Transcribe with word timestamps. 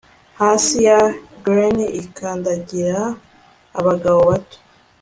Hasi 0.39 0.75
ya 0.87 0.99
glen 1.43 1.77
ikandagira 2.03 2.99
abagabo 3.79 4.19
bato 4.29 4.57